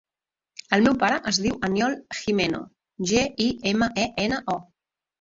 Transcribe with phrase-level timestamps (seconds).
[0.77, 2.65] El meu pare es diu Aniol Gimeno:
[3.15, 4.63] ge, i, ema, e, ena, o.